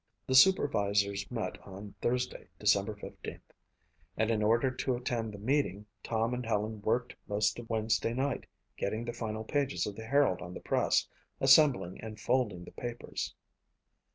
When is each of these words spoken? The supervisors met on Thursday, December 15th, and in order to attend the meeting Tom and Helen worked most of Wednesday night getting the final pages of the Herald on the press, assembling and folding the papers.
The 0.25 0.33
supervisors 0.33 1.29
met 1.29 1.61
on 1.61 1.93
Thursday, 2.01 2.47
December 2.57 2.95
15th, 2.95 3.39
and 4.17 4.31
in 4.31 4.41
order 4.41 4.71
to 4.71 4.95
attend 4.95 5.31
the 5.31 5.37
meeting 5.37 5.85
Tom 6.01 6.33
and 6.33 6.43
Helen 6.43 6.81
worked 6.81 7.15
most 7.27 7.59
of 7.59 7.69
Wednesday 7.69 8.15
night 8.15 8.47
getting 8.77 9.05
the 9.05 9.13
final 9.13 9.43
pages 9.43 9.85
of 9.85 9.95
the 9.95 10.05
Herald 10.07 10.41
on 10.41 10.55
the 10.55 10.59
press, 10.59 11.07
assembling 11.39 12.01
and 12.01 12.19
folding 12.19 12.63
the 12.63 12.71
papers. 12.71 13.35